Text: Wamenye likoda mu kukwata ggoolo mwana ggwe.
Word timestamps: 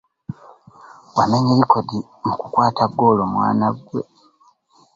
Wamenye 1.15 1.51
likoda 1.59 1.95
mu 2.25 2.33
kukwata 2.41 2.83
ggoolo 2.91 3.23
mwana 3.33 3.67
ggwe. 3.75 4.01